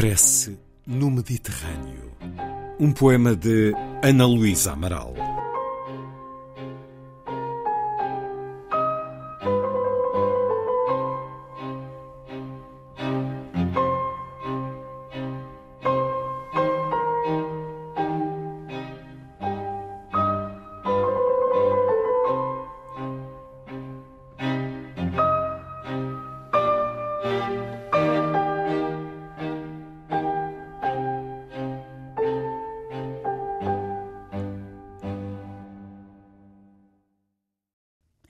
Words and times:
Prece 0.00 0.58
no 0.86 1.10
Mediterrâneo. 1.10 2.10
Um 2.80 2.90
poema 2.90 3.36
de 3.36 3.74
Ana 4.02 4.24
Luísa 4.24 4.72
Amaral. 4.72 5.12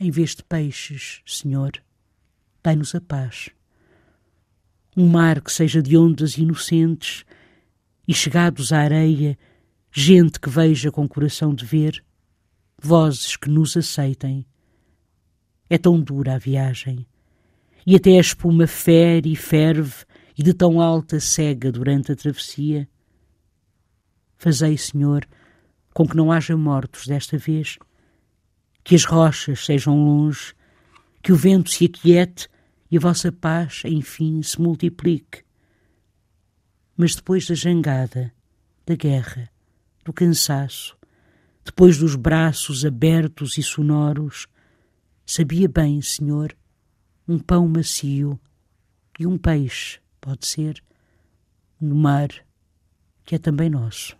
Em 0.02 0.10
vez 0.10 0.34
de 0.34 0.42
peixes, 0.42 1.20
Senhor, 1.26 1.72
dai-nos 2.62 2.94
a 2.94 3.02
paz. 3.02 3.50
Um 4.96 5.06
mar 5.06 5.42
que 5.42 5.52
seja 5.52 5.82
de 5.82 5.94
ondas 5.94 6.38
inocentes 6.38 7.22
e 8.08 8.14
chegados 8.14 8.72
à 8.72 8.78
areia, 8.78 9.38
gente 9.92 10.40
que 10.40 10.48
veja 10.48 10.90
com 10.90 11.06
coração 11.06 11.54
de 11.54 11.66
ver, 11.66 12.02
vozes 12.80 13.36
que 13.36 13.50
nos 13.50 13.76
aceitem. 13.76 14.46
É 15.68 15.76
tão 15.76 16.00
dura 16.00 16.36
a 16.36 16.38
viagem, 16.38 17.06
e 17.86 17.94
até 17.94 18.16
a 18.16 18.20
espuma 18.20 18.66
fere 18.66 19.30
e 19.30 19.36
ferve, 19.36 20.06
e 20.34 20.42
de 20.42 20.54
tão 20.54 20.80
alta 20.80 21.20
cega 21.20 21.70
durante 21.70 22.10
a 22.10 22.16
travessia. 22.16 22.88
Fazei, 24.38 24.78
Senhor, 24.78 25.28
com 25.92 26.08
que 26.08 26.16
não 26.16 26.32
haja 26.32 26.56
mortos 26.56 27.06
desta 27.06 27.36
vez 27.36 27.76
que 28.82 28.94
as 28.94 29.04
rochas 29.04 29.64
sejam 29.64 30.02
longe, 30.02 30.54
que 31.22 31.32
o 31.32 31.36
vento 31.36 31.70
se 31.70 31.84
aquiete 31.84 32.48
e 32.90 32.96
a 32.96 33.00
vossa 33.00 33.30
paz, 33.30 33.82
enfim, 33.84 34.42
se 34.42 34.60
multiplique. 34.60 35.44
Mas 36.96 37.14
depois 37.14 37.46
da 37.46 37.54
jangada, 37.54 38.32
da 38.86 38.94
guerra, 38.94 39.50
do 40.04 40.12
cansaço, 40.12 40.96
depois 41.64 41.98
dos 41.98 42.16
braços 42.16 42.84
abertos 42.84 43.56
e 43.58 43.62
sonoros, 43.62 44.46
sabia 45.24 45.68
bem, 45.68 46.02
Senhor, 46.02 46.56
um 47.28 47.38
pão 47.38 47.68
macio 47.68 48.40
e 49.18 49.26
um 49.26 49.38
peixe, 49.38 50.00
pode 50.20 50.46
ser, 50.46 50.82
no 51.80 51.94
mar, 51.94 52.28
que 53.24 53.36
é 53.36 53.38
também 53.38 53.70
nosso. 53.70 54.19